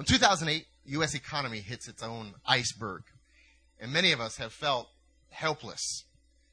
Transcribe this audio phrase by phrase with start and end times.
[0.00, 1.14] In 2008, the U.S.
[1.14, 3.02] economy hits its own iceberg,
[3.78, 4.88] and many of us have felt
[5.28, 6.04] helpless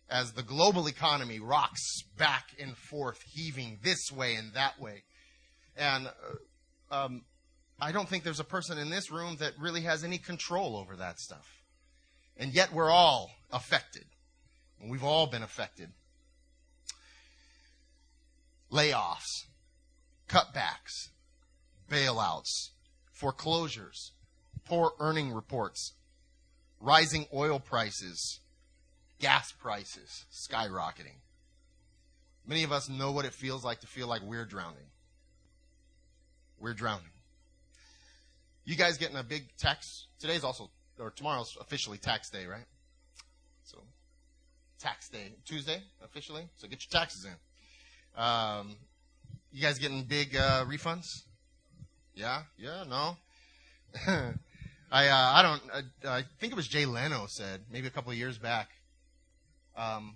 [0.09, 5.03] as the global economy rocks back and forth, heaving this way and that way.
[5.77, 6.07] And
[6.91, 7.21] uh, um,
[7.79, 10.97] I don't think there's a person in this room that really has any control over
[10.97, 11.47] that stuff.
[12.35, 14.03] And yet we're all affected.
[14.85, 15.87] We've all been affected.
[18.73, 19.45] Layoffs,
[20.27, 21.11] cutbacks,
[21.89, 22.71] bailouts,
[23.17, 24.11] foreclosures,
[24.65, 25.93] poor earning reports,
[26.79, 28.39] rising oil prices,
[29.19, 31.17] gas prices skyrocketing.
[32.45, 34.91] Many of us know what it feels like to feel like we're drowning.
[36.59, 37.09] We're drowning.
[38.65, 40.05] You guys getting a big tax?
[40.19, 42.65] Today's also, or tomorrow's officially tax day, right?
[43.63, 43.79] So,
[44.79, 45.33] tax day.
[45.43, 46.43] Tuesday, officially.
[46.57, 48.21] So get your taxes in.
[48.21, 48.75] Um,
[49.51, 51.23] you guys getting big uh, refunds?
[52.17, 52.41] Yeah?
[52.57, 52.83] Yeah?
[52.89, 53.15] No?
[54.91, 58.11] I, uh, I don't, uh, I think it was Jay Leno said, maybe a couple
[58.11, 58.69] of years back,
[59.75, 60.15] um,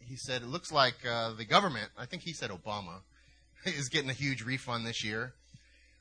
[0.00, 3.00] he said, it looks like uh, the government, I think he said Obama,
[3.66, 5.34] is getting a huge refund this year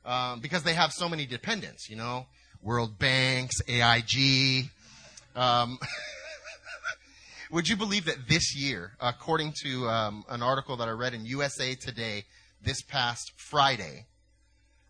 [0.06, 2.26] um, because they have so many dependents, you know,
[2.62, 4.70] World Banks, AIG.
[5.36, 5.78] Um,
[7.52, 11.26] would you believe that this year, according to um, an article that I read in
[11.26, 12.24] USA Today
[12.64, 14.06] this past Friday,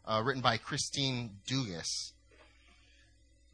[0.05, 2.11] uh, written by Christine Dugas,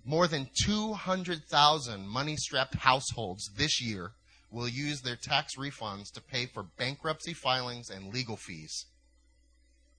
[0.05, 4.11] more than 200,000 money strapped households this year
[4.52, 8.86] will use their tax refunds to pay for bankruptcy filings and legal fees.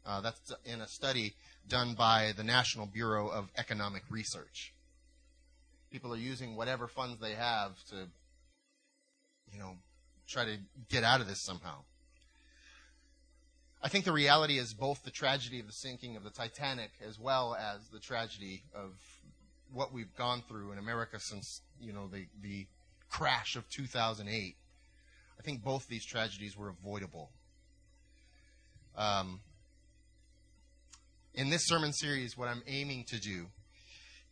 [0.04, 1.34] Uh, that's in a study
[1.68, 4.72] done by the National Bureau of Economic Research.
[5.92, 8.08] People are using whatever funds they have to,
[9.52, 9.76] you know,
[10.28, 10.56] try to
[10.88, 11.82] get out of this somehow.
[13.82, 17.18] I think the reality is both the tragedy of the sinking of the Titanic as
[17.18, 18.92] well as the tragedy of
[19.72, 22.66] what we've gone through in America since, you know, the, the
[23.08, 24.56] crash of 2008.
[25.38, 27.30] I think both these tragedies were avoidable.
[28.96, 29.40] Um,
[31.34, 33.46] in this sermon series, what I'm aiming to do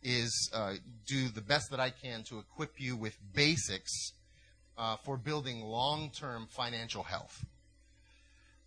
[0.03, 0.73] is uh,
[1.07, 4.13] do the best that I can to equip you with basics
[4.77, 7.43] uh, for building long term financial health.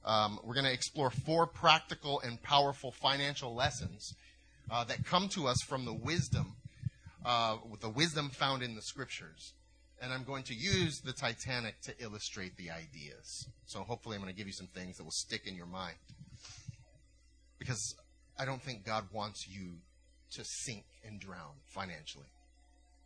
[0.05, 4.15] Um, we're going to explore four practical and powerful financial lessons
[4.71, 6.57] uh, that come to us from the wisdom,
[7.25, 9.53] uh, the wisdom found in the scriptures
[10.03, 13.47] and I'm going to use the Titanic to illustrate the ideas.
[13.67, 15.95] So hopefully, I'm going to give you some things that will stick in your mind.
[17.61, 17.95] Because
[18.37, 19.75] I don't think God wants you
[20.33, 22.27] to sink and drown financially.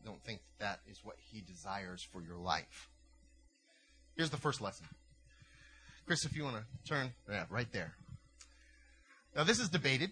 [0.02, 2.88] I don't think that is what He desires for your life.
[4.16, 4.86] Here's the first lesson.
[6.06, 7.96] Chris, if you want to turn, yeah, right there.
[9.34, 10.10] Now, this is debated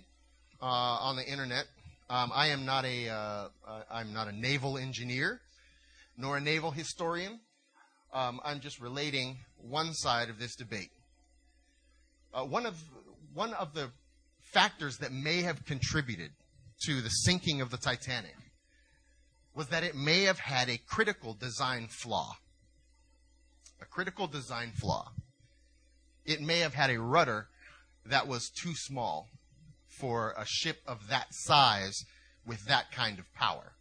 [0.60, 1.66] uh, on the internet.
[2.10, 3.50] Um, I am not a am
[3.88, 5.40] uh, not a naval engineer
[6.18, 7.38] nor a naval historian.
[8.12, 10.90] Um, I'm just relating one side of this debate.
[12.32, 12.76] Uh, one of
[13.32, 13.90] one of the
[14.40, 16.32] factors that may have contributed
[16.86, 18.34] to the sinking of the Titanic
[19.54, 22.32] was that it may have had a critical design flaw.
[23.80, 25.12] A critical design flaw.
[26.24, 27.48] It may have had a rudder
[28.06, 29.30] that was too small
[29.86, 32.04] for a ship of that size
[32.46, 33.74] with that kind of power.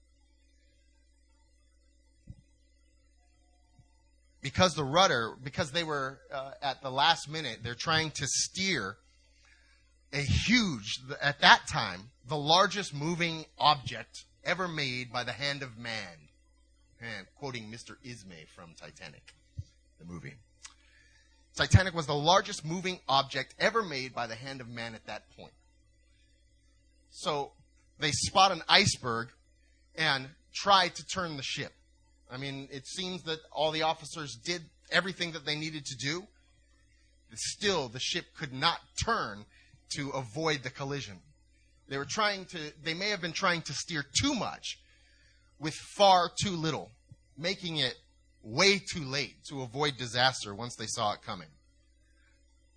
[4.43, 8.97] because the rudder, because they were uh, at the last minute, they're trying to steer
[10.11, 15.77] a huge, at that time, the largest moving object ever made by the hand of
[15.79, 16.29] man.
[17.01, 17.95] And quoting Mr.
[18.03, 19.33] Ismay from Titanic,
[19.99, 20.35] the movie.
[21.55, 25.23] Titanic was the largest moving object ever made by the hand of man at that
[25.37, 25.53] point.
[27.11, 27.51] So
[27.99, 29.29] they spot an iceberg
[29.95, 31.71] and try to turn the ship.
[32.31, 36.27] I mean, it seems that all the officers did everything that they needed to do.
[37.35, 39.45] Still, the ship could not turn
[39.95, 41.19] to avoid the collision.
[41.87, 44.79] They were trying to, they may have been trying to steer too much
[45.59, 46.91] with far too little,
[47.37, 47.95] making it
[48.43, 51.47] way too late to avoid disaster once they saw it coming.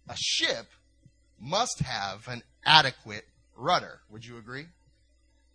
[0.09, 0.67] A ship
[1.41, 3.27] must have an adequate
[3.57, 4.01] rudder.
[4.11, 4.67] Would you agree?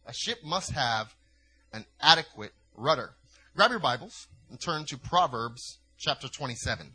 [0.05, 1.15] A ship must have
[1.71, 3.11] an adequate rudder.
[3.55, 6.91] Grab your Bibles and turn to Proverbs chapter 27.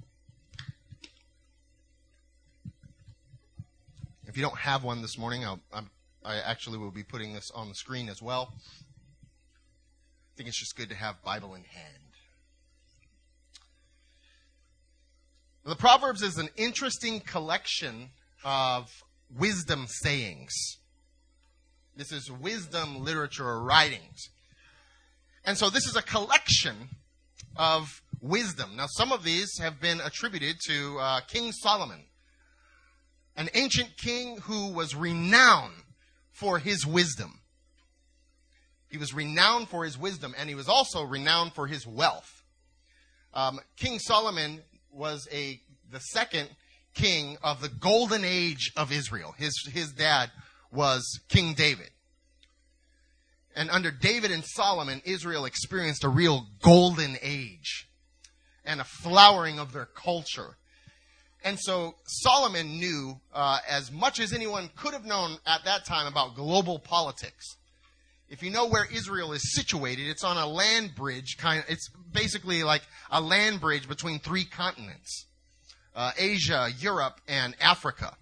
[4.26, 5.60] If you don't have one this morning, I'll,
[6.24, 8.52] i actually will be putting this on the screen as well.
[8.52, 12.05] I think it's just good to have Bible in hand.
[15.66, 18.10] The Proverbs is an interesting collection
[18.44, 18.88] of
[19.36, 20.54] wisdom sayings.
[21.96, 24.28] This is wisdom literature or writings.
[25.44, 26.90] And so this is a collection
[27.56, 28.76] of wisdom.
[28.76, 32.04] Now, some of these have been attributed to uh, King Solomon,
[33.36, 35.82] an ancient king who was renowned
[36.30, 37.40] for his wisdom.
[38.88, 42.44] He was renowned for his wisdom, and he was also renowned for his wealth.
[43.34, 44.62] Um, king Solomon
[44.96, 45.60] was a
[45.90, 46.48] the second
[46.94, 49.34] king of the golden age of Israel.
[49.36, 50.30] His his dad
[50.72, 51.90] was King David.
[53.54, 57.88] And under David and Solomon, Israel experienced a real golden age
[58.64, 60.56] and a flowering of their culture.
[61.42, 66.06] And so Solomon knew uh, as much as anyone could have known at that time
[66.06, 67.56] about global politics.
[68.28, 71.88] If you know where Israel is situated, it's on a land bridge kind of, it's
[72.12, 75.26] basically like a land bridge between three continents.
[75.94, 78.16] Uh, Asia, Europe, and Africa.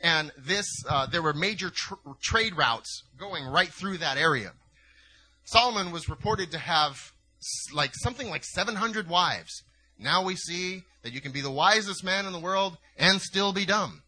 [0.00, 4.52] And this, uh, there were major tr- trade routes going right through that area.
[5.44, 7.12] Solomon was reported to have
[7.74, 9.64] like something like 700 wives.
[9.98, 13.52] Now we see that you can be the wisest man in the world and still
[13.52, 14.02] be dumb.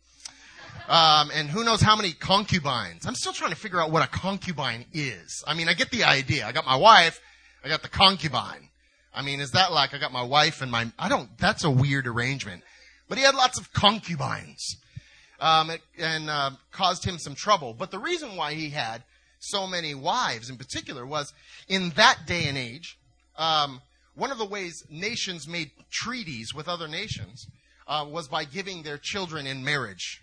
[0.89, 3.07] Um, and who knows how many concubines.
[3.07, 5.45] I'm still trying to figure out what a concubine is.
[5.47, 6.47] I mean, I get the idea.
[6.47, 7.21] I got my wife,
[7.65, 8.69] I got the concubine.
[9.15, 11.71] I mean, is that like I got my wife and my, I don't, that's a
[11.71, 12.63] weird arrangement.
[13.09, 14.77] But he had lots of concubines
[15.41, 17.75] um, and uh, caused him some trouble.
[17.75, 19.03] But the reason why he had
[19.41, 21.33] so many wives in particular was
[21.69, 22.99] in that day and age,
[23.37, 23.81] um,
[24.15, 27.47] one of the ways nations made treaties with other nations
[27.89, 30.23] uh, was by giving their children in marriage.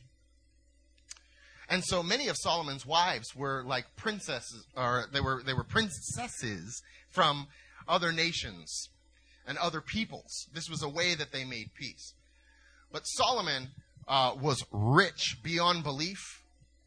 [1.70, 6.82] And so many of Solomon's wives were like princesses, or they were, they were princesses
[7.10, 7.48] from
[7.88, 8.90] other nations
[9.46, 10.48] and other peoples.
[10.54, 12.14] This was a way that they made peace.
[12.92, 13.70] But Solomon
[14.08, 16.44] uh, was rich beyond belief.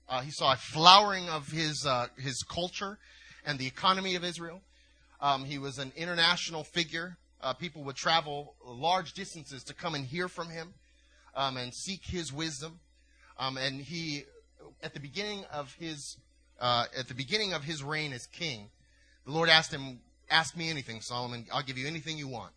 [0.09, 2.99] Uh, he saw a flowering of his uh, his culture
[3.45, 4.63] and the economy of Israel.
[5.21, 7.17] Um, he was an international figure.
[7.43, 10.75] Uh, people would travel large distances to come and hear from him
[11.35, 12.81] um, and seek his wisdom.
[13.39, 14.25] Um, and he,
[14.83, 16.17] at the beginning of his
[16.61, 18.71] uh, at the beginning of his reign as king,
[19.25, 20.01] the Lord asked him,
[20.31, 21.47] "Ask me anything, Solomon.
[21.53, 22.53] I'll give you anything you want."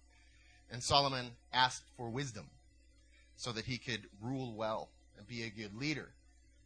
[0.72, 2.50] And Solomon asked for wisdom
[3.36, 6.10] so that he could rule well and be a good leader.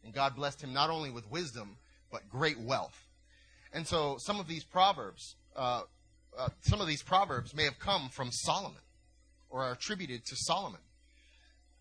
[0.04, 1.76] And God blessed him not only with wisdom,
[2.10, 3.06] but great wealth.
[3.72, 5.82] And so some of these proverbs, uh,
[6.36, 8.80] uh, some of these proverbs may have come from Solomon
[9.50, 10.80] or are attributed to Solomon,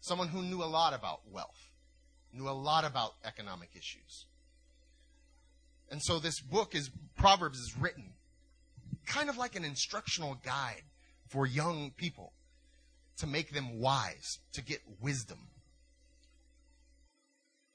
[0.02, 1.67] someone who knew a lot about wealth,
[2.38, 4.26] knew a lot about economic issues.
[5.90, 8.14] And so this book is Proverbs is written
[9.08, 10.84] kind of like an instructional guide
[11.28, 12.34] for young people
[13.18, 15.48] to make them wise, to get wisdom.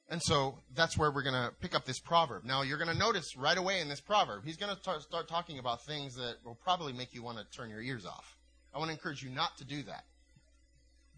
[0.09, 2.45] And so that's where we're going to pick up this proverb.
[2.45, 5.59] Now, you're going to notice right away in this proverb, he's going to start talking
[5.59, 8.37] about things that will probably make you want to turn your ears off.
[8.75, 10.05] I want to encourage you not to do that.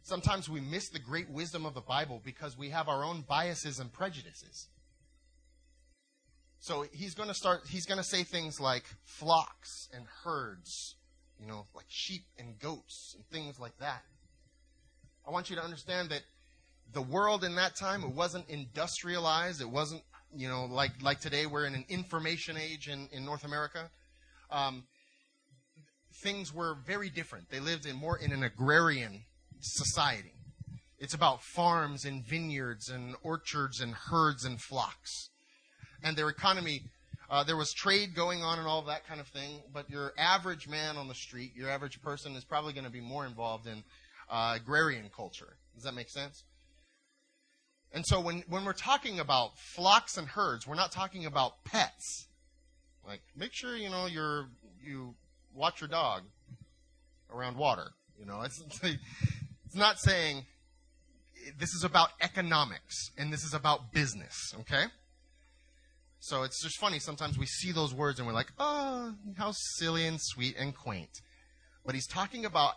[0.04, 3.80] Sometimes we miss the great wisdom of the Bible because we have our own biases
[3.80, 4.68] and prejudices.
[6.60, 10.96] So he's going to start, he's going to say things like flocks and herds,
[11.40, 14.02] you know, like sheep and goats and things like that.
[15.26, 16.20] I want you to understand that
[16.92, 19.62] the world in that time, it wasn't industrialized.
[19.62, 20.02] It wasn't,
[20.36, 23.88] you know, like, like today, we're in an information age in, in North America.
[24.50, 24.84] Um,
[26.16, 27.48] things were very different.
[27.48, 29.22] They lived in more in an agrarian
[29.60, 30.34] society.
[30.98, 35.30] It's about farms and vineyards and orchards and herds and flocks.
[36.02, 36.82] And their economy,
[37.28, 40.12] uh, there was trade going on and all of that kind of thing, but your
[40.16, 43.66] average man on the street, your average person is probably going to be more involved
[43.66, 43.82] in
[44.30, 45.56] uh, agrarian culture.
[45.74, 46.44] Does that make sense?
[47.92, 52.26] And so when, when we're talking about flocks and herds, we're not talking about pets.
[53.06, 54.48] Like, make sure, you know, you're,
[54.82, 55.14] you
[55.54, 56.22] watch your dog
[57.32, 57.90] around water.
[58.18, 58.62] You know, it's,
[59.74, 60.44] it's not saying
[61.58, 64.84] this is about economics and this is about business, okay?
[66.20, 67.00] So it's just funny.
[67.00, 71.10] Sometimes we see those words and we're like, oh, how silly and sweet and quaint.
[71.84, 72.74] But he's talking about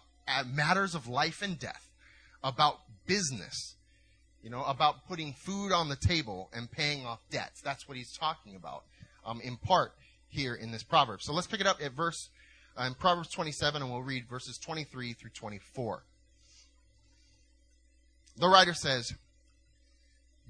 [0.52, 1.88] matters of life and death,
[2.44, 3.76] about business,
[4.42, 7.62] you know, about putting food on the table and paying off debts.
[7.62, 8.86] That's what he's talking about,
[9.24, 9.92] um, in part
[10.30, 11.22] here in this proverb.
[11.22, 12.32] So let's pick it up at verse
[12.76, 16.04] uh, in Proverbs 27, and we'll read verses 23 through 24.
[18.38, 19.14] The writer says,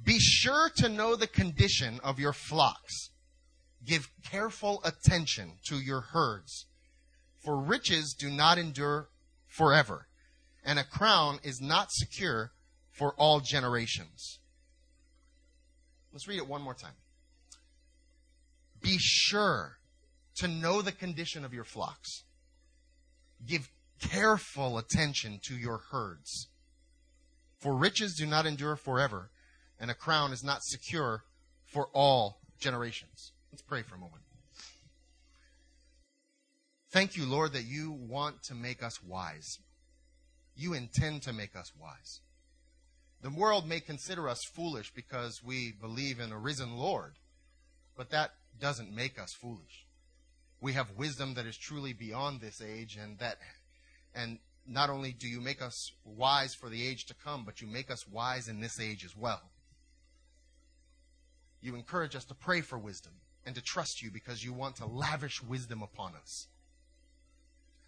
[0.03, 3.12] "Be sure to know the condition of your flocks.
[3.84, 6.65] Give careful attention to your herds,
[7.41, 9.10] for riches do not endure
[9.48, 10.10] forever,
[10.63, 12.51] and a crown is not secure
[12.91, 14.39] for all generations.
[16.12, 16.96] Let's read it one more time.
[18.82, 19.79] Be sure
[20.36, 22.24] to know the condition of your flocks.
[23.46, 26.50] Give careful attention to your herds.
[27.60, 29.30] For riches do not endure forever,
[29.80, 31.24] and a crown is not secure
[31.66, 33.32] for all generations.
[33.52, 34.24] Let's pray for a moment.
[36.90, 39.60] Thank you, Lord, that you want to make us wise.
[40.56, 42.22] You intend to make us wise.
[43.22, 47.16] The world may consider us foolish because we believe in a risen Lord,
[47.96, 49.86] but that doesn't make us foolish.
[50.62, 53.38] We have wisdom that is truly beyond this age and that
[54.16, 57.68] and not only do you make us wise for the age to come, but you
[57.68, 59.42] make us wise in this age as well.
[61.62, 63.14] You encourage us to pray for wisdom
[63.46, 66.48] and to trust you because you want to lavish wisdom upon us.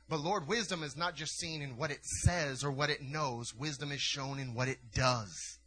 [0.08, 3.54] But Lord, wisdom is not just seen in what it says or what it knows,
[3.54, 5.60] wisdom is shown in what it does.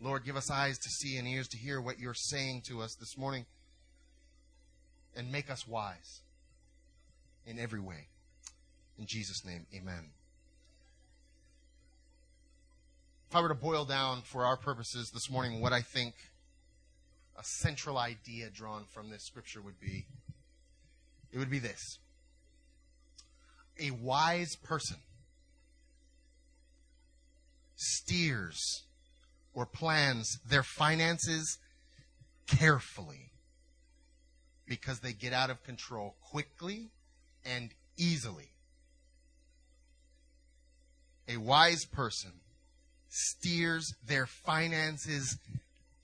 [0.00, 2.94] Lord, give us eyes to see and ears to hear what you're saying to us
[2.96, 3.46] this morning
[5.16, 6.20] and make us wise
[7.46, 8.08] in every way.
[8.98, 10.10] In Jesus' name, amen.
[13.28, 16.14] If I were to boil down for our purposes this morning what I think
[17.38, 20.06] a central idea drawn from this scripture would be,
[21.32, 21.98] it would be this
[23.78, 24.96] a wise person
[27.74, 28.84] steers
[29.52, 31.58] or plans their finances
[32.46, 33.32] carefully
[34.66, 36.90] because they get out of control quickly
[37.44, 38.50] and easily.
[41.28, 42.32] A wise person
[43.08, 45.38] steers their finances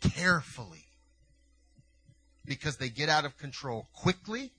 [0.01, 0.87] carefully
[2.45, 4.53] because they get out of control quickly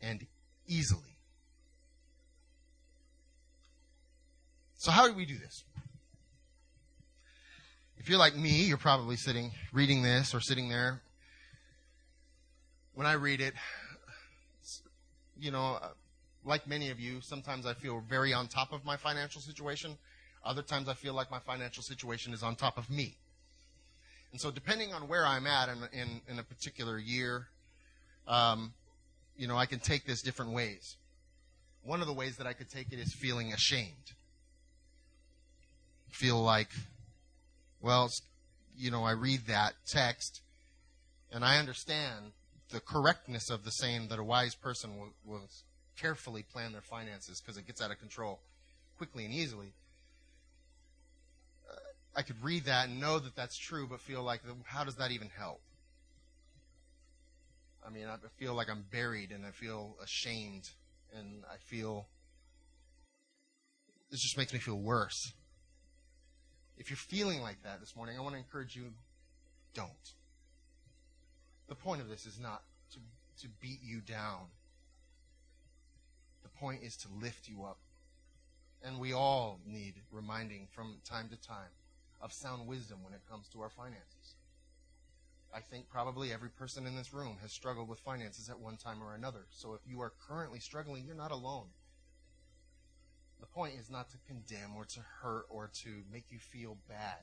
[0.00, 0.26] and
[0.66, 1.18] easily.
[4.76, 5.64] So, how do we do this?
[7.96, 11.00] If you're like me, you're probably sitting, reading this or sitting there.
[12.92, 13.54] When I read it,
[15.40, 15.78] you know,
[16.44, 19.96] like many of you, sometimes I feel very on top of my financial situation.
[20.44, 23.16] Other times I feel like my financial situation is on top of me.
[24.32, 27.46] And so, depending on where I'm at in, in, in a particular year,
[28.26, 28.74] um,
[29.36, 30.96] you know, I can take this different ways.
[31.82, 34.12] One of the ways that I could take it is feeling ashamed
[36.14, 36.68] feel like,
[37.80, 38.08] well,
[38.76, 40.40] you know, I read that text
[41.32, 42.32] and I understand
[42.70, 45.48] the correctness of the saying that a wise person will, will
[45.96, 48.40] carefully plan their finances because it gets out of control
[48.96, 49.72] quickly and easily.
[51.70, 51.74] Uh,
[52.16, 55.10] I could read that and know that that's true, but feel like, how does that
[55.10, 55.60] even help?
[57.86, 60.70] I mean, I feel like I'm buried and I feel ashamed
[61.16, 62.06] and I feel.
[64.10, 65.32] This just makes me feel worse.
[66.78, 68.84] If you're feeling like that this morning, I want to encourage you
[69.74, 69.90] don't.
[71.68, 72.98] The point of this is not to,
[73.42, 74.46] to beat you down.
[76.44, 77.78] The point is to lift you up.
[78.84, 81.72] And we all need reminding from time to time
[82.20, 84.36] of sound wisdom when it comes to our finances.
[85.54, 89.02] I think probably every person in this room has struggled with finances at one time
[89.02, 89.46] or another.
[89.50, 91.66] So if you are currently struggling, you're not alone.
[93.40, 97.20] The point is not to condemn or to hurt or to make you feel bad.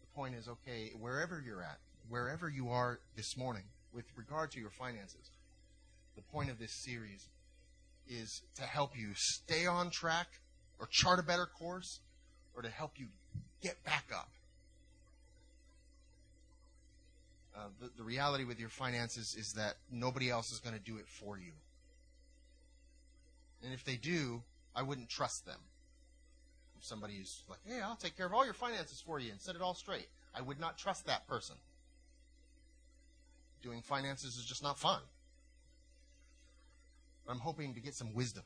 [0.00, 1.78] The point is, okay, wherever you're at,
[2.08, 5.30] wherever you are this morning with regard to your finances,
[6.16, 7.28] the point of this series
[8.08, 10.26] is to help you stay on track
[10.78, 12.00] or chart a better course
[12.54, 13.06] or to help you
[13.62, 14.30] get back up.
[17.54, 20.96] Uh, the, the reality with your finances is that nobody else is going to do
[20.96, 21.52] it for you.
[23.62, 24.42] And if they do,
[24.74, 25.60] I wouldn't trust them.
[26.78, 29.40] If somebody is like, hey, I'll take care of all your finances for you and
[29.40, 31.56] set it all straight, I would not trust that person.
[33.62, 35.00] Doing finances is just not fun.
[37.28, 38.44] I'm hoping to get some wisdom.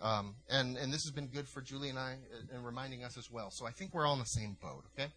[0.00, 3.16] Um, and, and this has been good for Julie and I uh, in reminding us
[3.16, 3.50] as well.
[3.50, 5.08] So I think we're all in the same boat, okay?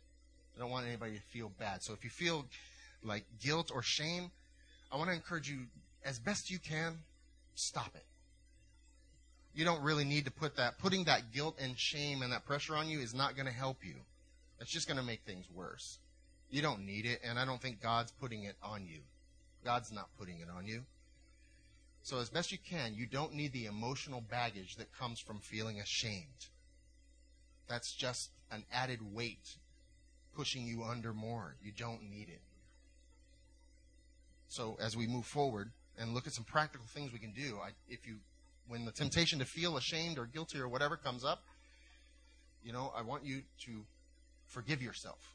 [0.56, 1.82] I don't want anybody to feel bad.
[1.82, 2.46] So if you feel
[3.04, 4.32] like guilt or shame,
[4.92, 5.62] I want to encourage you,
[6.04, 7.00] as best you can,
[7.56, 8.06] stop it
[9.56, 10.78] you don't really need to put that.
[10.78, 13.78] Putting that guilt and shame and that pressure on you is not going to help
[13.84, 13.96] you.
[14.60, 15.98] It's just going to make things worse.
[16.52, 19.00] You don't need it, and I don't think God's putting it on you.
[19.64, 20.84] God's not putting it on you.
[22.06, 25.80] So, as best you can, you don't need the emotional baggage that comes from feeling
[25.80, 26.50] ashamed.
[27.68, 29.56] That's just an added weight
[30.36, 31.56] pushing you under more.
[31.64, 32.42] You don't need it.
[34.50, 37.70] So, as we move forward and look at some practical things we can do, I,
[37.90, 38.18] if you
[38.68, 41.42] when the temptation to feel ashamed or guilty or whatever comes up,
[42.64, 43.84] you know, I want you to
[44.46, 45.34] forgive yourself.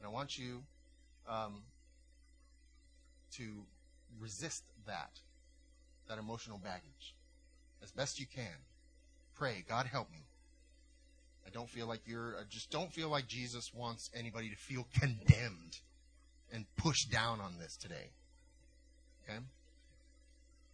[0.00, 0.64] And I want you
[1.28, 1.62] um,
[3.36, 3.62] to
[4.20, 5.20] resist that,
[6.08, 7.14] that emotional baggage
[7.82, 8.56] as best you can.
[9.34, 10.24] Pray, God help me.
[11.46, 14.86] I don't feel like you're, I just don't feel like Jesus wants anybody to feel
[14.98, 15.78] condemned
[16.52, 18.10] and pushed down on this today.
[19.24, 19.38] Okay?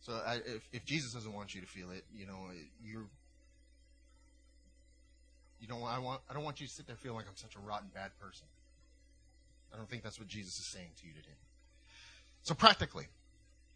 [0.00, 2.38] So I, if, if Jesus doesn't want you to feel it, you know,
[2.85, 3.07] you're,
[5.61, 7.57] you don't, I want, I don't want you to sit there feeling like I'm such
[7.57, 8.47] a rotten bad person.
[9.73, 11.37] I don't think that's what Jesus is saying to you today.
[12.43, 13.07] So practically,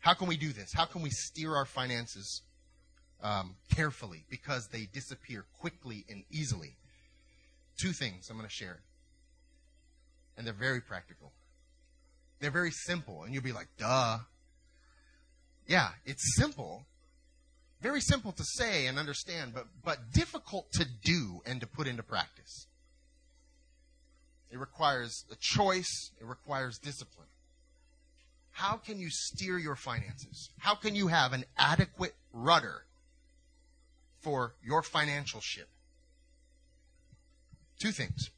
[0.02, 0.72] how can we do this?
[0.72, 2.42] How can we steer our finances
[3.22, 6.74] um, carefully because they disappear quickly and easily?
[7.80, 8.80] Two things I'm going to share,
[10.36, 11.32] and they're very practical.
[12.40, 14.18] They're very simple, and you'll be like, "Duh."
[15.68, 16.84] Yeah, it's simple,
[17.80, 22.02] very simple to say and understand, but but difficult to do and to put into
[22.02, 22.66] practice.
[24.50, 26.10] It requires a choice.
[26.20, 27.28] It requires discipline.
[28.52, 30.50] How can you steer your finances?
[30.58, 32.84] How can you have an adequate rudder
[34.20, 35.68] for your financial ship?
[37.78, 38.30] Two things.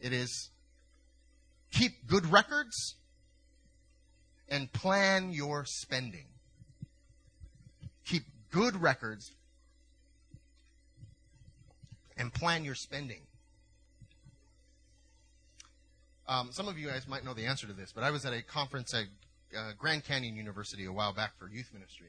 [0.00, 0.50] It is
[1.70, 2.96] keep good records
[4.48, 6.26] and plan your spending.
[8.04, 9.32] Keep good records
[12.16, 13.20] and plan your spending.
[16.28, 18.32] Um, some of you guys might know the answer to this, but I was at
[18.32, 19.06] a conference at
[19.56, 22.08] uh, Grand Canyon University a while back for youth ministry.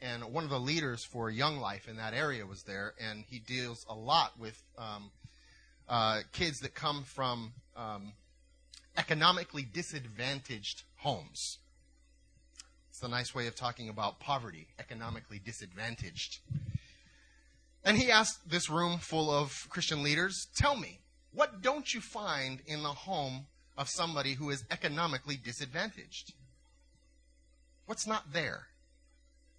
[0.00, 3.38] And one of the leaders for Young Life in that area was there, and he
[3.38, 5.10] deals a lot with um,
[5.88, 8.12] uh, kids that come from um,
[8.96, 11.58] economically disadvantaged homes.
[12.90, 16.38] It's a nice way of talking about poverty, economically disadvantaged.
[17.84, 21.00] And he asked this room full of Christian leaders, Tell me,
[21.36, 26.32] what don't you find in the home of somebody who is economically disadvantaged?
[27.84, 28.68] What's not there?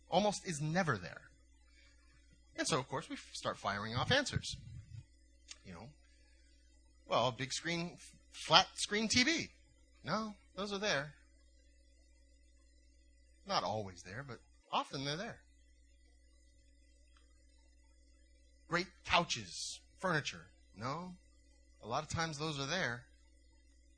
[0.09, 1.29] Almost is never there.
[2.57, 4.57] And so, of course, we start firing off answers.
[5.65, 5.89] You know,
[7.07, 7.91] well, big screen,
[8.31, 9.49] flat screen TV.
[10.03, 11.13] No, those are there.
[13.47, 14.39] Not always there, but
[14.71, 15.37] often they're there.
[18.67, 20.47] Great couches, furniture.
[20.75, 21.13] No,
[21.87, 23.03] a lot of times those are there.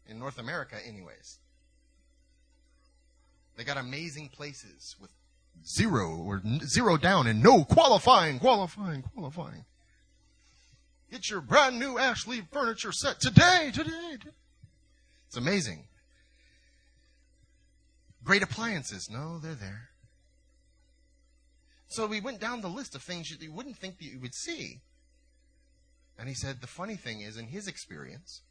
[0.07, 1.39] In North America, anyways.
[3.57, 5.11] They got amazing places with
[5.65, 9.65] zero or zero down and no qualifying, qualifying, qualifying.
[11.11, 14.17] Get your brand new Ashley furniture set today, today.
[15.27, 15.85] It's amazing.
[18.23, 19.09] Great appliances.
[19.11, 19.89] No, they're there.
[21.87, 24.81] So we went down the list of things you wouldn't think that you would see.
[26.29, 28.43] And he said, the funny thing is, in his experience,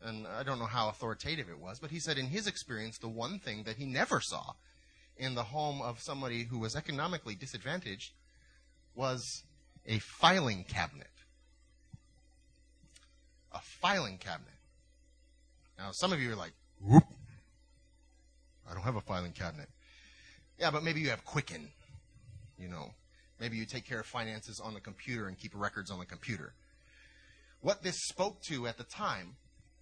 [0.00, 3.08] and I don't know how authoritative it was, but he said, in his experience, the
[3.08, 4.52] one thing that he never saw
[5.16, 8.12] in the home of somebody who was economically disadvantaged
[8.94, 9.42] was
[9.86, 11.10] a filing cabinet.
[13.50, 14.54] A filing cabinet.
[15.78, 17.02] Now, some of you are like, whoop,
[18.70, 19.68] I don't have a filing cabinet.
[20.60, 21.70] Yeah, but maybe you have Quicken.
[22.56, 22.92] You know,
[23.40, 26.52] maybe you take care of finances on the computer and keep records on the computer.
[27.60, 29.36] What this spoke to at the time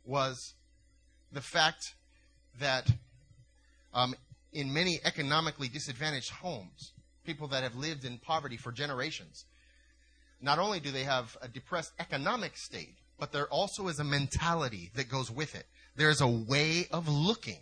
[0.05, 0.55] was
[1.31, 1.95] the fact
[2.59, 2.91] that
[3.95, 4.14] um,
[4.53, 6.93] in many economically disadvantaged homes,
[7.25, 9.45] people that have lived in poverty for generations,
[10.41, 14.91] not only do they have a depressed economic state, but there also is a mentality
[14.95, 15.67] that goes with it.
[15.97, 17.61] There's a way of looking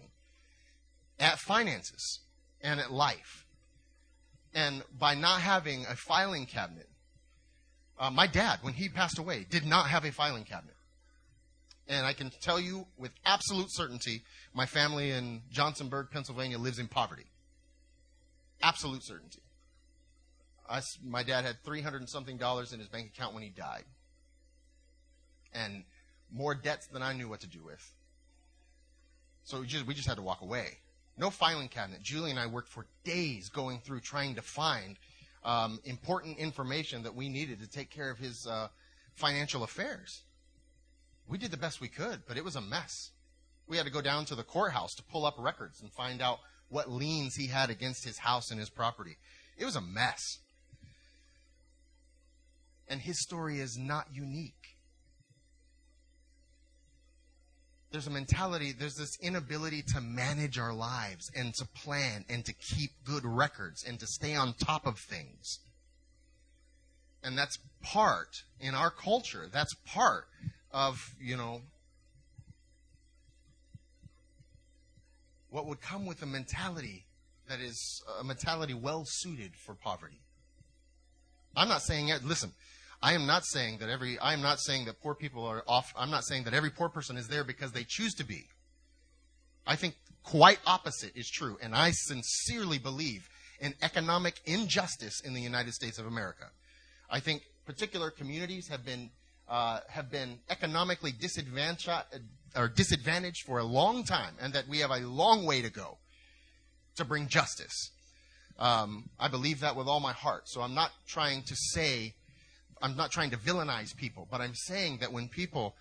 [1.18, 2.20] at finances
[2.61, 3.46] and at life.
[4.55, 6.88] And by not having a filing cabinet,
[7.98, 10.76] uh, my dad, when he passed away, did not have a filing cabinet.
[11.88, 16.88] And I can tell you with absolute certainty, my family in Johnsonburg, Pennsylvania lives in
[16.88, 17.26] poverty.
[18.62, 19.42] Absolute certainty.
[20.68, 23.85] I, my dad had 300 and something dollars in his bank account when he died.
[25.54, 25.85] And
[26.30, 27.92] more debts than I knew what to do with.
[29.44, 30.78] So we just, we just had to walk away.
[31.16, 32.02] No filing cabinet.
[32.02, 34.98] Julie and I worked for days going through trying to find
[35.46, 38.68] um, important information that we needed to take care of his uh,
[39.14, 40.22] financial affairs.
[41.28, 43.11] We did the best we could, but it was a mess.
[43.68, 46.40] We had to go down to the courthouse to pull up records and find out
[46.68, 49.16] what liens he had against his house and his property.
[49.56, 50.38] It was a mess.
[52.88, 54.75] And his story is not unique.
[57.92, 62.53] there's a mentality, there's this inability to manage our lives and to plan and to
[62.53, 65.61] keep good records and to stay on top of things.
[67.22, 70.27] And that's part in our culture, that's part
[70.72, 71.62] of, you know,
[75.51, 77.07] what would come with a mentality
[77.49, 80.20] that is a mentality well suited for poverty.
[81.57, 82.53] I'm not saying, listen,
[83.07, 85.95] I am not saying that every I am not saying that poor people are off
[85.97, 88.49] I'm not saying that every poor person is there because they choose to be.
[89.64, 93.29] I think quite opposite is true and I sincerely believe
[93.61, 96.47] in economic injustice in the United States of America.
[97.09, 99.11] I think particular communities have been
[99.49, 101.88] uh, have been economically disadvantaged
[102.57, 105.99] or disadvantaged for a long time, and that we have a long way to go
[106.97, 107.92] to bring justice.
[108.59, 110.49] Um, I believe that with all my heart.
[110.49, 112.14] So I'm not trying to say,
[112.87, 115.75] I'm not trying to villainize people, but I'm saying that when people,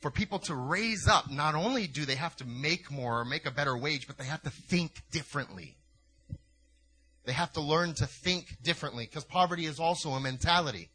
[0.00, 3.46] for people to raise up, not only do they have to make more or make
[3.46, 5.76] a better wage, but they have to think differently.
[7.24, 10.90] They have to learn to think differently because poverty is also a mentality.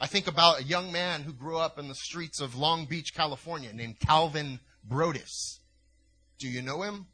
[0.00, 3.12] I think about a young man who grew up in the streets of Long Beach,
[3.14, 5.60] California, named Calvin Broadus.
[6.38, 7.08] Do you know him?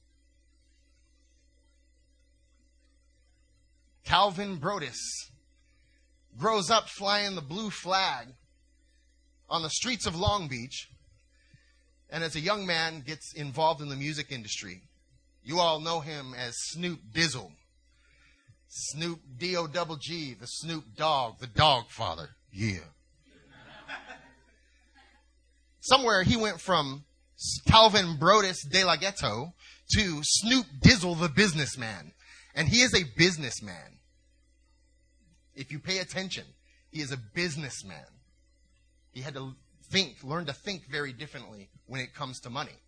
[4.04, 5.32] Calvin Broadus
[6.38, 8.28] grows up flying the blue flag
[9.48, 10.88] on the streets of Long Beach,
[12.10, 14.82] and as a young man gets involved in the music industry.
[15.42, 17.52] You all know him as Snoop Dizzle.
[18.68, 22.30] Snoop D O double G, the Snoop Dogg, the Dog Father.
[22.52, 22.80] Yeah.
[25.80, 27.04] Somewhere he went from
[27.68, 29.52] Calvin Broadus de la Ghetto
[29.94, 32.12] to Snoop Dizzle the businessman.
[32.54, 33.95] And he is a businessman.
[35.56, 36.44] If you pay attention,
[36.90, 38.06] he is a businessman.
[39.12, 39.54] He had to
[39.90, 42.78] think, learn to think very differently when it comes to money.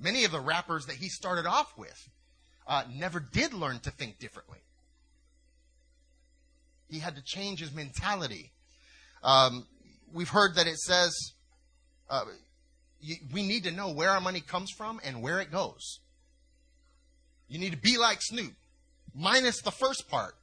[0.00, 2.08] Many of the rappers that he started off with
[2.66, 4.58] uh, never did learn to think differently.
[6.88, 8.52] He had to change his mentality
[9.22, 9.66] um,
[10.12, 11.12] we've heard that it says
[12.08, 12.24] uh,
[13.32, 16.00] we need to know where our money comes from and where it goes.
[17.48, 18.52] You need to be like Snoop,
[19.14, 20.34] minus the first part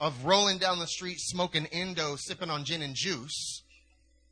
[0.00, 3.62] of rolling down the street, smoking Indo, sipping on gin and juice,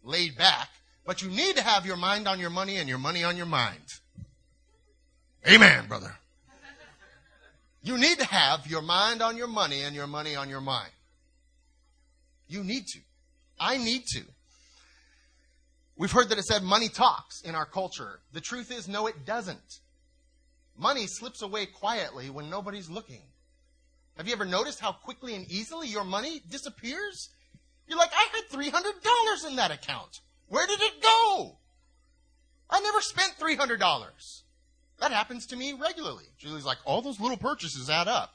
[0.03, 0.69] laid back.
[1.05, 3.47] But you need to have your mind on your money and your money on your
[3.47, 3.85] mind.
[5.47, 6.17] Amen, brother.
[7.83, 10.91] You need to have your mind on your money and your money on your mind.
[12.49, 12.99] You need to.
[13.61, 14.23] I need to.
[15.97, 18.21] We've heard that it said money talks in our culture.
[18.33, 19.81] The truth is, no, it doesn't.
[20.77, 23.23] Money slips away quietly when nobody's looking.
[24.19, 27.31] Have you ever noticed how quickly and easily your money disappears?
[27.87, 30.21] You're like, I had $300 in that account.
[30.49, 31.57] Where did it go?
[32.69, 33.79] I never spent $300.
[35.01, 36.25] That happens to me regularly.
[36.37, 38.35] Julie's like, all those little purchases add up.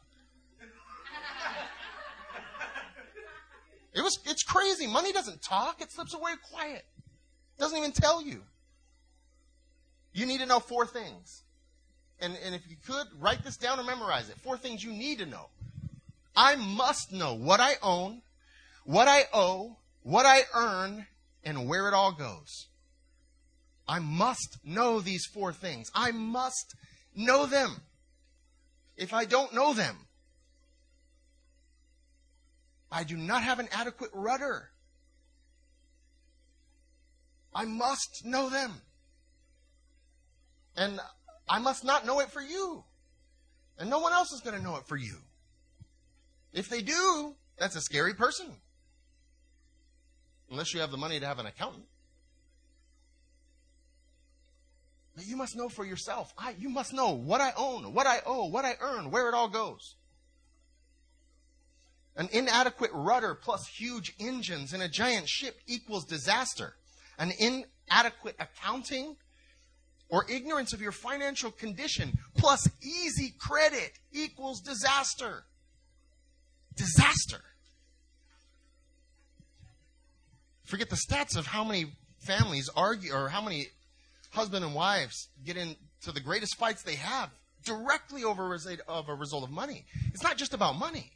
[3.94, 4.88] It was, it's crazy.
[4.88, 5.82] Money doesn't talk.
[5.82, 6.86] It slips away quiet.
[7.58, 8.42] It doesn't even tell you.
[10.14, 11.44] You need to know four things.
[12.20, 14.38] And, and if you could, write this down or memorize it.
[14.40, 15.50] Four things you need to know.
[16.36, 18.22] I must know what I own,
[18.86, 21.08] what I owe, what I earn,
[21.44, 22.68] and where it all goes.
[23.88, 25.92] I must know these four things.
[25.94, 26.76] I must
[27.16, 27.82] know them.
[28.96, 30.08] If I don't know them,
[32.92, 34.70] I do not have an adequate rudder.
[37.54, 38.82] I must know them.
[40.76, 41.00] And
[41.48, 42.84] I must not know it for you.
[43.78, 45.18] And no one else is going to know it for you.
[46.54, 48.48] If they do, that's a scary person.
[50.50, 51.86] Unless you have the money to have an accountant.
[55.16, 56.34] But you must know for yourself.
[56.38, 59.36] I, you must know what I own, what I owe, what I earn, where it
[59.36, 59.96] all goes.
[62.16, 66.76] An inadequate rudder plus huge engines in a giant ship equals disaster.
[67.18, 69.16] An inadequate accounting
[70.10, 75.46] or ignorance of your financial condition plus easy credit equals disaster.
[76.76, 77.42] Disaster.
[80.64, 81.86] Forget the stats of how many
[82.20, 83.68] families argue or how many
[84.32, 87.30] husband and wives get into the greatest fights they have
[87.64, 88.58] directly over
[88.88, 89.86] of a result of money.
[90.08, 91.12] It's not just about money.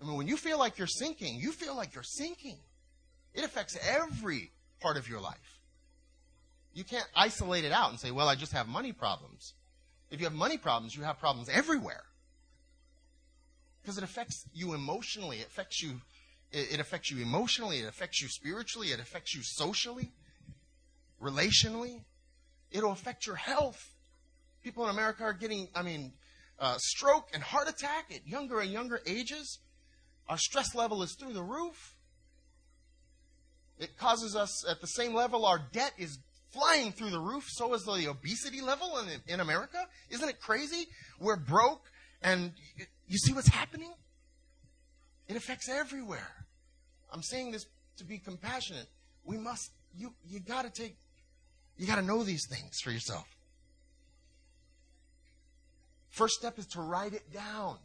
[0.00, 2.58] I mean, when you feel like you're sinking, you feel like you're sinking.
[3.34, 5.60] It affects every part of your life.
[6.74, 9.54] You can't isolate it out and say, well, I just have money problems.
[10.10, 12.02] If you have money problems, you have problems everywhere.
[13.82, 15.38] Because it affects you emotionally.
[15.38, 16.00] It affects you,
[16.52, 17.78] it, affects you emotionally.
[17.78, 18.88] It affects you spiritually.
[18.88, 20.12] It affects you socially,
[21.20, 22.04] relationally.
[22.70, 23.94] It'll affect your health.
[24.62, 26.12] People in America are getting, I mean,
[26.60, 29.58] uh, stroke and heart attack at younger and younger ages.
[30.28, 31.96] Our stress level is through the roof.
[33.78, 36.18] It causes us, at the same level, our debt is
[36.50, 37.46] flying through the roof.
[37.48, 39.88] So is the obesity level in, in America.
[40.10, 40.86] Isn't it crazy?
[41.18, 41.90] We're broke,
[42.22, 42.52] and
[43.12, 43.92] you see what's happening?
[45.28, 46.46] It affects everywhere.
[47.12, 47.66] I'm saying this
[47.98, 48.86] to be compassionate.
[49.24, 50.96] We must, you, you gotta take,
[51.76, 53.26] you gotta know these things for yourself.
[56.08, 57.76] First step is to write it down.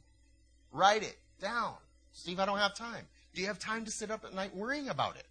[0.71, 1.75] Write it down.
[2.13, 3.05] Steve, I don't have time.
[3.33, 5.27] Do you have time to sit up at night worrying about it?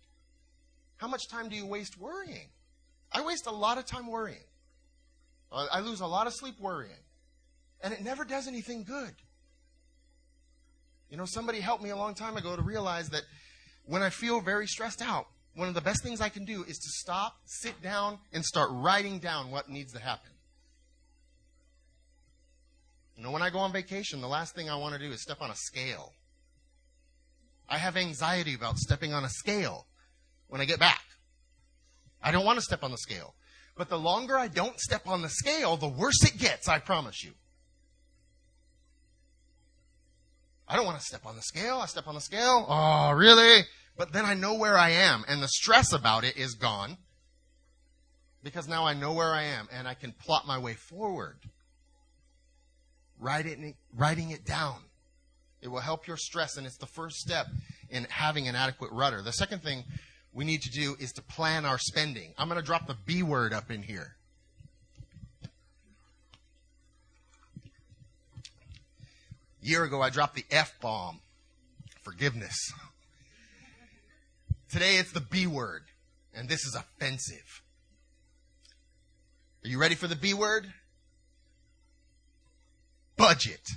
[0.98, 2.48] How much time do you waste worrying?
[3.12, 4.44] I waste a lot of time worrying.
[5.50, 6.92] I lose a lot of sleep worrying.
[7.82, 9.14] And it never does anything good.
[11.10, 13.22] You know, somebody helped me a long time ago to realize that
[13.84, 16.78] when I feel very stressed out, one of the best things I can do is
[16.78, 20.30] to stop, sit down, and start writing down what needs to happen.
[23.16, 25.22] You know, when I go on vacation, the last thing I want to do is
[25.22, 26.12] step on a scale.
[27.68, 29.86] I have anxiety about stepping on a scale
[30.48, 31.02] when I get back.
[32.22, 33.34] I don't want to step on the scale.
[33.76, 37.24] But the longer I don't step on the scale, the worse it gets, I promise
[37.24, 37.32] you.
[40.68, 41.78] I don't want to step on the scale.
[41.78, 42.66] I step on the scale.
[42.68, 43.62] Oh, really?
[43.96, 46.98] But then I know where I am, and the stress about it is gone
[48.42, 51.38] because now I know where I am and I can plot my way forward.
[53.18, 53.58] Write it,
[53.94, 54.82] writing it down.
[55.62, 57.46] It will help your stress, and it's the first step
[57.88, 59.22] in having an adequate rudder.
[59.22, 59.84] The second thing
[60.32, 62.34] we need to do is to plan our spending.
[62.36, 64.16] I'm going to drop the B word up in here.
[69.66, 71.20] Year ago, I dropped the F bomb
[72.02, 72.56] forgiveness.
[74.70, 75.82] Today, it's the B word,
[76.34, 77.62] and this is offensive.
[79.64, 80.72] Are you ready for the B word?
[83.16, 83.68] Budget.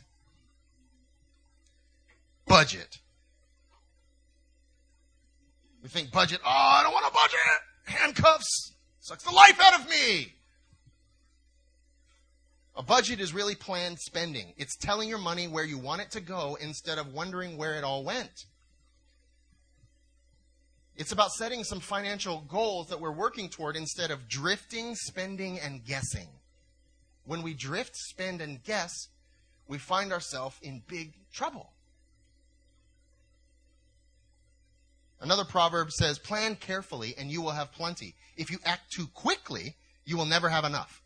[2.48, 2.98] Budget.
[5.82, 8.00] We think budget, oh, I don't want a budget.
[8.02, 8.74] Handcuffs.
[9.00, 10.34] Sucks the life out of me.
[12.76, 14.54] A budget is really planned spending.
[14.58, 17.84] It's telling your money where you want it to go instead of wondering where it
[17.84, 18.46] all went.
[20.96, 25.84] It's about setting some financial goals that we're working toward instead of drifting, spending, and
[25.86, 26.28] guessing.
[27.24, 29.08] When we drift, spend, and guess,
[29.68, 31.72] we find ourselves in big trouble.
[35.22, 38.16] Another proverb says, Plan carefully and you will have plenty.
[38.36, 41.02] If you act too quickly, you will never have enough.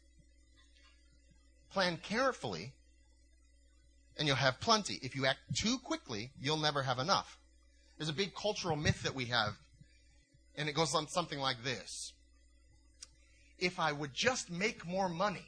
[1.73, 2.73] Plan carefully
[4.17, 4.99] and you'll have plenty.
[5.01, 7.37] If you act too quickly, you'll never have enough.
[7.97, 9.53] There's a big cultural myth that we have,
[10.55, 12.13] and it goes on something like this
[13.59, 15.45] If I would just make more money,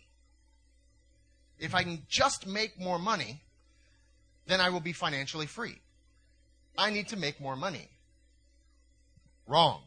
[1.60, 3.42] if I can just make more money,
[4.48, 5.80] then I will be financially free.
[6.78, 7.90] I need to make more money.
[9.48, 9.82] Wrong.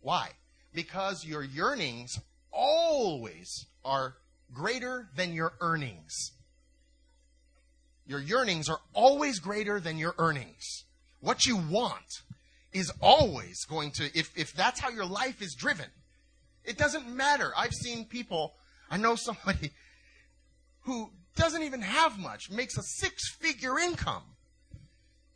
[0.00, 0.30] Why?
[0.74, 2.18] Because your yearnings
[2.50, 4.14] always are
[4.52, 6.32] greater than your earnings.
[8.06, 10.84] Your yearnings are always greater than your earnings.
[11.20, 12.22] What you want
[12.72, 15.86] is always going to, if, if that's how your life is driven,
[16.64, 17.52] it doesn't matter.
[17.56, 18.54] I've seen people,
[18.90, 19.72] I know somebody
[20.82, 24.22] who doesn't even have much, makes a six figure income,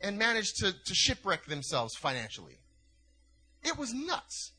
[0.01, 2.59] and managed to, to shipwreck themselves financially.
[3.63, 4.52] It was nuts.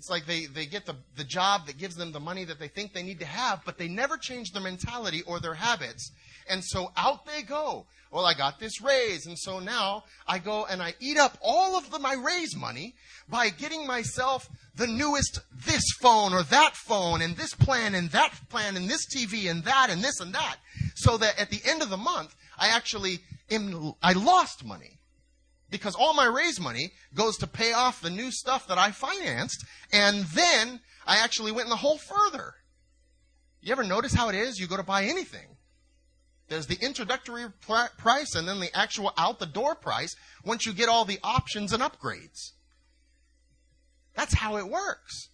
[0.00, 2.68] It's like they, they get the, the job that gives them the money that they
[2.68, 6.10] think they need to have, but they never change their mentality or their habits.
[6.48, 7.84] And so out they go.
[8.10, 11.76] Well, I got this raise, and so now I go and I eat up all
[11.76, 12.94] of the, my raise money
[13.28, 18.32] by getting myself the newest this phone or that phone and this plan and that
[18.48, 20.56] plan and this TV and that and this and that.
[20.94, 23.18] So that at the end of the month, I actually
[23.50, 24.99] am, I lost money.
[25.70, 29.64] Because all my raise money goes to pay off the new stuff that I financed,
[29.92, 32.54] and then I actually went in the hole further.
[33.60, 34.58] You ever notice how it is?
[34.58, 35.56] You go to buy anything.
[36.48, 40.72] There's the introductory pr- price and then the actual out the door price once you
[40.72, 42.52] get all the options and upgrades.
[44.16, 45.28] That's how it works.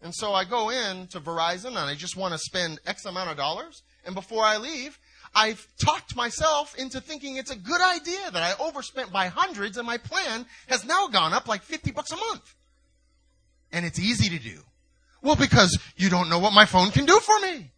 [0.00, 3.30] And so I go in to Verizon and I just want to spend X amount
[3.30, 3.82] of dollars.
[4.04, 5.00] And before I leave,
[5.34, 9.86] I've talked myself into thinking it's a good idea that I overspent by hundreds and
[9.86, 12.54] my plan has now gone up like 50 bucks a month.
[13.72, 14.60] And it's easy to do.
[15.22, 17.70] Well, because you don't know what my phone can do for me.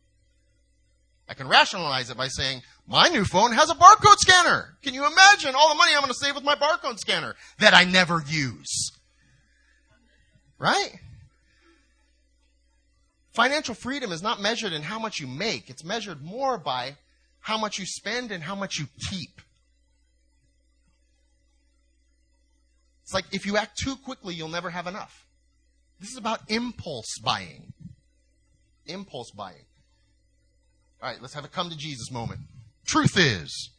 [1.29, 4.77] I can rationalize it by saying, my new phone has a barcode scanner.
[4.83, 7.75] Can you imagine all the money I'm going to save with my barcode scanner that
[7.75, 8.93] I never use?
[10.59, 10.99] Right?
[13.33, 15.69] Financial freedom is not measured in how much you make.
[15.69, 16.97] It's measured more by
[17.49, 19.41] how much you spend and how much you keep.
[23.03, 25.27] It's like if you act too quickly, you'll never have enough.
[25.99, 27.73] This is about impulse buying.
[28.85, 29.65] Impulse buying.
[31.03, 32.41] All right, let's have a come to Jesus moment.
[32.87, 33.71] Truth is,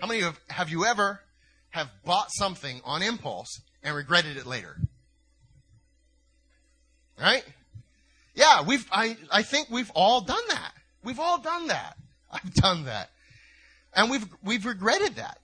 [0.00, 1.20] how many of have you ever
[1.68, 4.78] have bought something on impulse and regretted it later?
[7.20, 7.44] Right?
[8.34, 10.72] Yeah, we've I, I think we've all done that.
[11.04, 11.98] We've all done that.
[12.44, 13.10] I've done that.
[13.94, 15.38] And we've we've regretted that.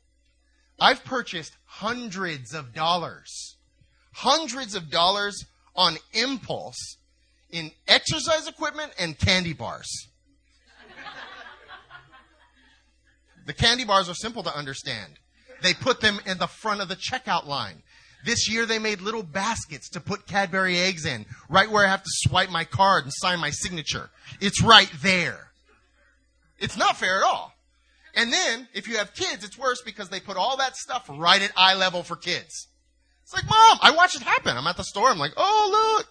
[0.81, 3.57] I've purchased hundreds of dollars.
[4.13, 5.45] Hundreds of dollars
[5.77, 6.97] on impulse
[7.51, 10.09] in exercise equipment and candy bars.
[13.47, 15.15] The candy bars are simple to understand.
[15.63, 17.83] They put them in the front of the checkout line.
[18.25, 22.03] This year they made little baskets to put Cadbury eggs in, right where I have
[22.03, 24.11] to swipe my card and sign my signature.
[24.41, 25.48] It's right there.
[26.59, 27.53] It's not fair at all.
[28.15, 31.41] And then, if you have kids, it's worse because they put all that stuff right
[31.41, 32.67] at eye level for kids.
[33.23, 34.57] It's like, Mom, I watch it happen.
[34.57, 35.09] I'm at the store.
[35.09, 36.09] I'm like, oh, look.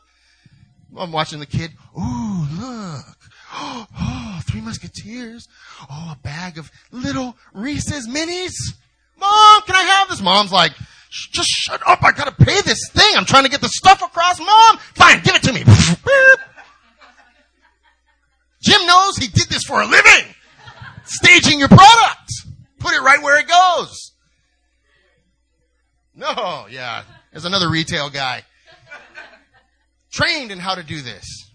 [1.02, 1.72] I'm watching the kid.
[1.98, 3.06] Ooh, look.
[4.00, 5.48] Oh, three musketeers.
[5.90, 8.54] Oh, a bag of little Reese's minis.
[9.18, 10.22] Mom, can I have this?
[10.22, 10.74] Mom's like,
[11.10, 12.04] just shut up.
[12.04, 13.16] I gotta pay this thing.
[13.16, 14.40] I'm trying to get the stuff across.
[14.40, 15.64] Mom, fine, give it to me.
[18.68, 20.26] Jim knows he did this for a living.
[21.06, 22.34] Staging your product.
[22.80, 24.12] Put it right where it goes.
[26.14, 27.04] No, yeah.
[27.32, 28.44] There's another retail guy.
[30.12, 31.50] Trained in how to do this.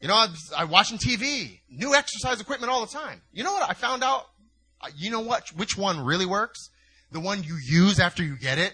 [0.00, 3.20] You know, I'm watching TV, new exercise equipment all the time.
[3.30, 4.24] You know what I found out?
[4.80, 5.50] Uh, you know what?
[5.56, 6.70] Which one really works?
[7.12, 8.72] The one you use after you get it.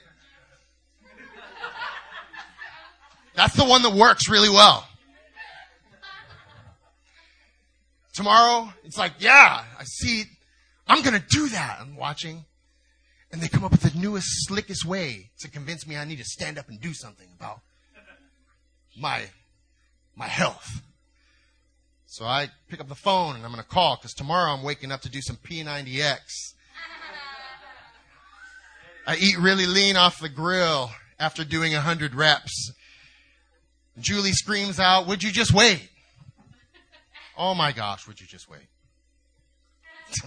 [3.34, 4.86] That's the one that works really well.
[8.16, 10.24] Tomorrow, it's like, yeah, I see,
[10.88, 11.78] I'm gonna do that.
[11.82, 12.46] I'm watching.
[13.30, 16.24] And they come up with the newest, slickest way to convince me I need to
[16.24, 17.60] stand up and do something about
[18.98, 19.24] my,
[20.14, 20.80] my health.
[22.06, 24.92] So I pick up the phone and I'm going to call because tomorrow I'm waking
[24.92, 26.54] up to do some P90X.
[29.06, 32.72] I eat really lean off the grill after doing 100 reps.
[33.98, 35.90] Julie screams out, Would you just wait?
[37.36, 38.68] Oh my gosh, would you just wait?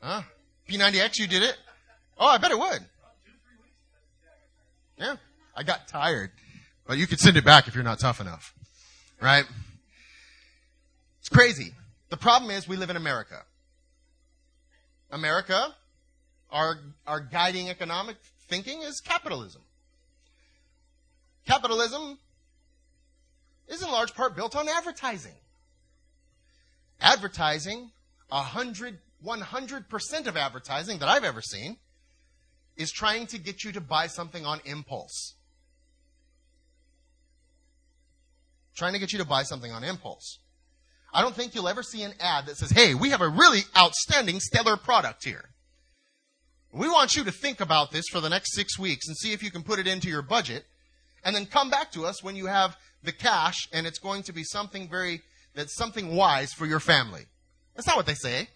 [0.00, 0.22] huh?
[0.68, 1.56] P90X, you did it?
[2.16, 2.80] Oh, I bet it would.
[4.98, 5.16] Yeah.
[5.56, 6.30] I got tired.
[6.86, 8.54] But you could send it back if you're not tough enough.
[9.20, 9.44] Right?
[11.20, 11.74] It's crazy.
[12.08, 13.42] The problem is we live in America.
[15.10, 15.74] America,
[16.50, 18.16] our, our guiding economic
[18.48, 19.62] thinking is capitalism.
[21.46, 22.18] Capitalism
[23.68, 25.34] is in large part built on advertising.
[27.00, 27.90] Advertising,
[28.28, 31.76] 100, 100% of advertising that I've ever seen,
[32.76, 35.34] is trying to get you to buy something on impulse.
[38.80, 40.38] trying to get you to buy something on impulse.
[41.12, 43.60] I don't think you'll ever see an ad that says, hey, we have a really
[43.76, 45.50] outstanding, stellar product here.
[46.72, 49.42] We want you to think about this for the next six weeks and see if
[49.42, 50.64] you can put it into your budget
[51.24, 54.32] and then come back to us when you have the cash and it's going to
[54.32, 55.22] be something very,
[55.54, 57.26] that's something wise for your family.
[57.74, 58.48] That's not what they say.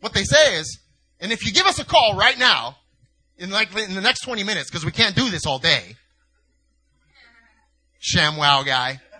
[0.00, 0.78] What they say is,
[1.20, 2.76] and if you give us a call right now,
[3.38, 5.96] in like in the next 20 minutes, because we can't do this all day,
[8.14, 9.00] ShamWow guy.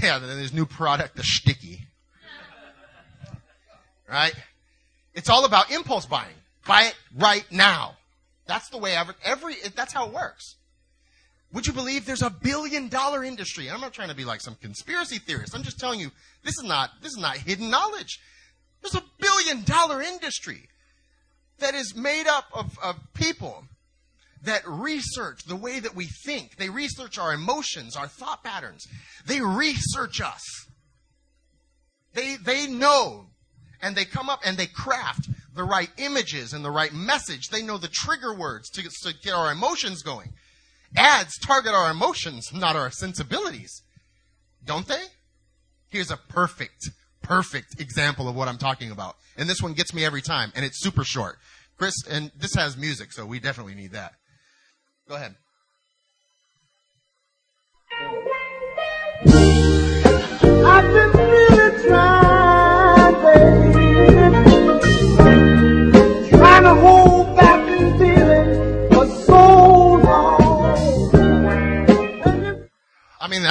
[0.00, 1.80] Yeah, then there's new product, the Schticky.
[4.08, 4.32] Right?
[5.14, 6.34] It's all about impulse buying.
[6.66, 7.96] Buy it right now.
[8.50, 10.56] That's the way every, every that's how it works.
[11.52, 13.68] Would you believe there's a billion dollar industry?
[13.68, 15.54] And I'm not trying to be like some conspiracy theorist.
[15.54, 16.10] I'm just telling you,
[16.42, 18.18] this is not, this is not hidden knowledge.
[18.82, 20.68] There's a billion dollar industry
[21.60, 23.66] that is made up of, of people
[24.42, 26.56] that research the way that we think.
[26.56, 28.84] They research our emotions, our thought patterns.
[29.26, 30.42] They research us.
[32.14, 33.26] They, they know
[33.80, 35.28] and they come up and they craft
[35.60, 37.48] the right images and the right message.
[37.48, 40.32] They know the trigger words to, to get our emotions going.
[40.96, 43.82] Ads target our emotions, not our sensibilities.
[44.64, 45.02] Don't they?
[45.90, 46.88] Here's a perfect,
[47.20, 49.16] perfect example of what I'm talking about.
[49.36, 51.36] And this one gets me every time, and it's super short.
[51.76, 54.12] Chris, and this has music, so we definitely need that.
[55.06, 55.34] Go ahead.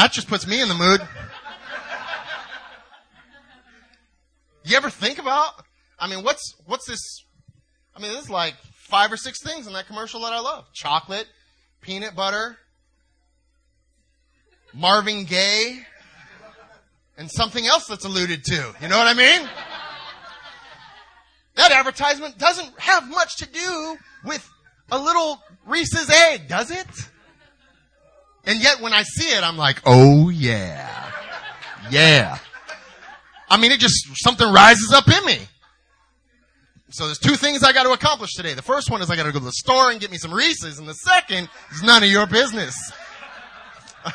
[0.10, 1.02] That just puts me in the mood.
[4.64, 5.54] You ever think about
[6.00, 7.26] I mean, what's what's this?
[7.96, 11.28] I mean, there's like five or six things in that commercial that I love: chocolate,
[11.82, 12.58] peanut butter,
[14.74, 15.86] Marvin Gaye,
[17.16, 18.74] and something else that's alluded to.
[18.82, 19.48] You know what I mean?
[21.56, 24.50] That advertisement doesn't have much to do with
[24.92, 26.88] a little Reese's egg, does it?
[28.46, 31.12] And yet when I see it, I'm like, oh yeah.
[31.92, 32.38] Yeah.
[33.50, 35.40] I mean, it just, something rises up in me.
[36.92, 38.54] So there's two things I got to accomplish today.
[38.54, 40.34] The first one is I got to go to the store and get me some
[40.34, 42.76] Reese's, and the second is none of your business.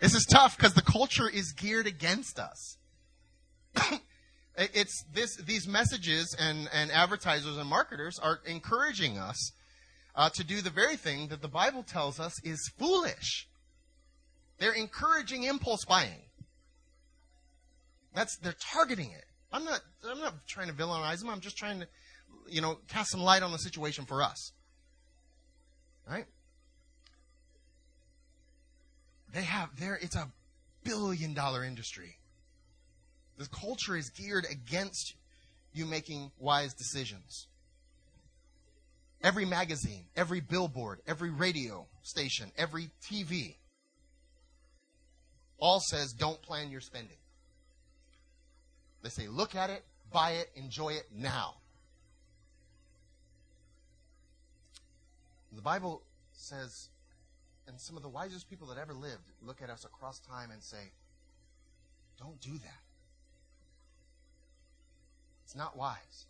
[0.00, 2.78] this is tough because the culture is geared against us.
[4.56, 9.52] it's this these messages and, and advertisers and marketers are encouraging us
[10.18, 13.46] uh, to do the very thing that the Bible tells us is foolish.
[14.58, 16.22] They're encouraging impulse buying.
[18.14, 19.24] That's they're targeting it.
[19.52, 21.30] I'm not I'm not trying to villainize them.
[21.30, 21.86] I'm just trying to,
[22.48, 24.52] you know, cast some light on the situation for us.
[26.10, 26.26] Right?
[29.32, 30.32] They have there it's a
[30.82, 32.16] billion dollar industry.
[33.36, 35.14] The culture is geared against
[35.72, 37.46] you making wise decisions.
[39.22, 43.56] Every magazine, every billboard, every radio station, every TV
[45.58, 47.16] all says don't plan your spending.
[49.02, 51.54] They say look at it, buy it, enjoy it now.
[55.52, 56.02] The Bible
[56.32, 56.88] says,
[57.66, 60.62] and some of the wisest people that ever lived look at us across time and
[60.62, 60.92] say,
[62.18, 62.80] don't do that.
[65.44, 66.26] It's not wise.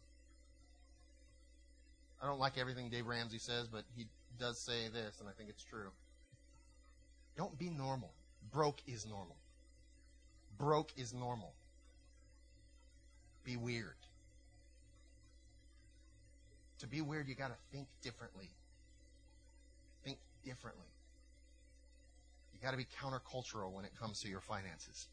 [2.20, 4.06] I don't like everything Dave Ramsey says, but he
[4.38, 5.90] does say this, and I think it's true.
[7.36, 8.10] Don't be normal.
[8.52, 9.36] Broke is normal.
[10.58, 11.52] Broke is normal.
[13.44, 13.94] Be weird.
[16.80, 18.50] To be weird, you got to think differently.
[20.04, 20.86] Think differently.
[22.52, 25.06] You got to be countercultural when it comes to your finances.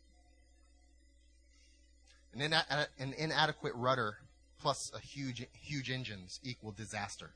[2.33, 4.17] An, ina- uh, an inadequate rudder
[4.65, 7.29] plus a huge, huge engines equal disaster.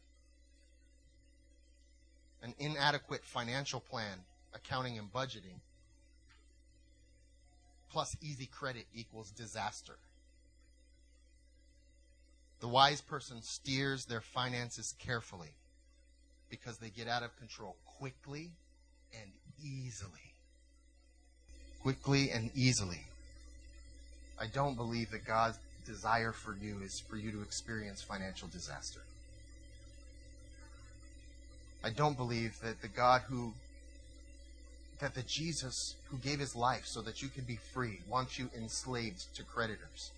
[2.41, 4.17] An inadequate financial plan,
[4.55, 5.59] accounting and budgeting,
[7.91, 9.99] plus easy credit equals disaster.
[12.61, 15.53] The wise person steers their finances carefully
[16.49, 18.49] because they get out of control quickly
[19.13, 19.29] and
[19.63, 20.33] easily.
[21.83, 23.03] Quickly and easily.
[24.41, 25.59] I don't believe that God's
[25.89, 29.01] desire for you is for you to experience financial disaster.
[31.83, 33.53] I don't believe that the God who,
[34.99, 38.49] that the Jesus who gave his life so that you could be free wants you
[38.55, 40.11] enslaved to creditors.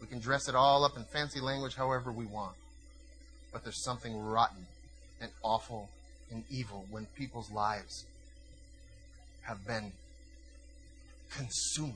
[0.00, 2.54] We can dress it all up in fancy language however we want.
[3.52, 4.66] But there's something rotten
[5.20, 5.88] and awful
[6.30, 8.04] and evil when people's lives
[9.42, 9.92] have been
[11.30, 11.94] consumed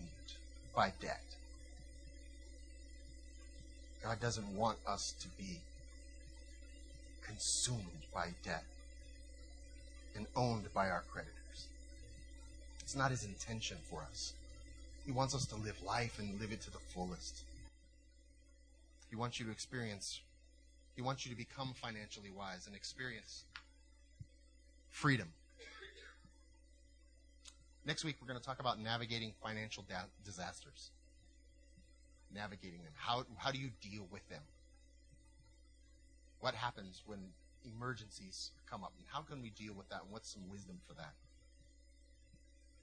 [0.75, 1.23] by debt.
[4.03, 5.59] God doesn't want us to be
[7.23, 8.65] consumed by debt
[10.17, 11.37] and owned by our creditors.
[12.81, 14.33] It's not his intention for us.
[15.07, 17.43] He wants us to live life and live it to the fullest.
[19.11, 20.21] He wants you to experience,
[20.97, 23.45] he wants you to become financially wise and experience
[24.91, 25.29] freedom.
[27.87, 30.91] Next week, we're going to talk about navigating financial da- disasters.
[32.35, 32.93] Navigating them.
[32.95, 34.43] How, how do you deal with them?
[36.41, 37.19] What happens when
[37.65, 38.93] emergencies come up?
[38.99, 40.03] And how can we deal with that?
[40.03, 41.15] And what's some wisdom for that?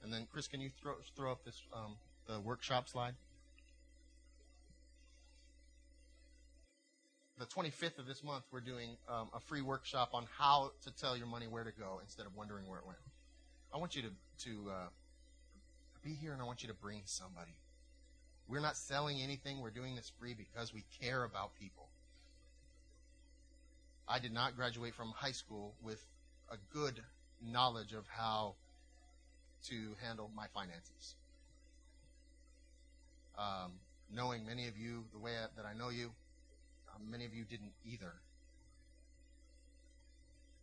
[0.03, 1.95] And then, Chris, can you throw, throw up this um,
[2.27, 3.13] the workshop slide?
[7.39, 11.15] The 25th of this month, we're doing um, a free workshop on how to tell
[11.15, 12.97] your money where to go instead of wondering where it went.
[13.73, 14.09] I want you to
[14.39, 14.87] to uh,
[16.03, 17.55] be here, and I want you to bring somebody.
[18.47, 19.59] We're not selling anything.
[19.59, 21.87] We're doing this free because we care about people.
[24.07, 26.03] I did not graduate from high school with
[26.49, 27.01] a good
[27.45, 28.55] knowledge of how
[29.67, 31.15] to handle my finances.
[33.37, 33.73] Um,
[34.13, 36.11] knowing many of you the way that I know you,
[36.95, 38.13] um, many of you didn't either.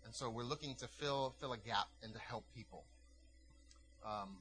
[0.04, 2.84] And so we're looking to fill fill a gap and to help people.
[4.04, 4.36] Um,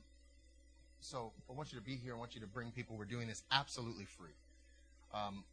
[0.99, 2.15] so I want you to be here.
[2.15, 2.95] I want you to bring people.
[2.97, 4.35] We're doing this absolutely free.
[5.13, 5.43] Um,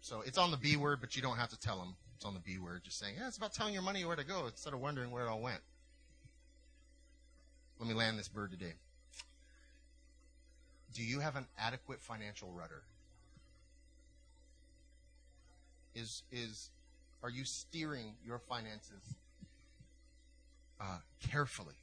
[0.00, 2.34] so it's on the B word, but you don't have to tell them it's on
[2.34, 2.82] the B word.
[2.84, 5.24] Just saying, yeah, it's about telling your money where to go instead of wondering where
[5.24, 5.60] it all went.
[7.78, 8.72] Let me land this bird today.
[10.94, 12.82] Do you have an adequate financial rudder?
[15.94, 16.70] Is is
[17.22, 19.14] are you steering your finances
[20.80, 21.74] uh, carefully?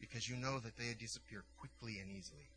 [0.00, 2.48] Because you know that they disappear quickly and easily.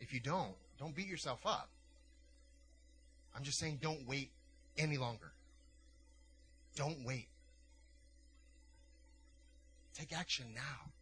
[0.00, 1.68] If you don't, don't beat yourself up.
[3.36, 4.30] I'm just saying don't wait
[4.76, 5.32] any longer.
[6.76, 7.28] Don't wait.
[9.94, 10.92] Take action now.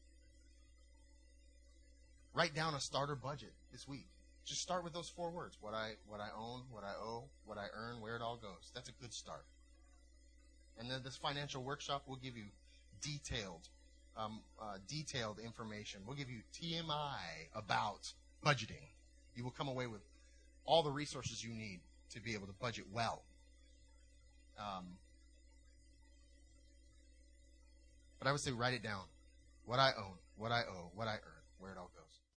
[2.35, 4.07] Write down a starter budget this week.
[4.45, 7.59] Just start with those four words: what I what I own, what I owe, what
[7.59, 8.71] I earn, where it all goes.
[8.75, 9.45] That's a good start.
[10.79, 12.45] And then this financial workshop will give you
[13.01, 13.69] detailed,
[14.17, 16.01] um, uh, detailed information.
[16.07, 17.19] We'll give you TMI
[17.55, 18.13] about
[18.45, 18.89] budgeting.
[19.35, 20.01] You will come away with
[20.65, 23.23] all the resources you need to be able to budget well.
[24.59, 24.87] Um,
[28.19, 29.03] but I would say write it down.
[29.65, 32.06] What I own, what I owe, what I earn, where it all goes.